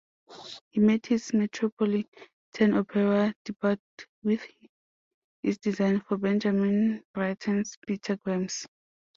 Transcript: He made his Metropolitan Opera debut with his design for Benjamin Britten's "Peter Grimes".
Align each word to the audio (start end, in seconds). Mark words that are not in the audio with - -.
He 0.71 0.79
made 0.79 1.05
his 1.05 1.31
Metropolitan 1.31 2.73
Opera 2.73 3.35
debut 3.45 3.77
with 4.23 4.43
his 5.43 5.59
design 5.59 6.01
for 6.01 6.17
Benjamin 6.17 7.03
Britten's 7.13 7.77
"Peter 7.85 8.15
Grimes". 8.17 8.65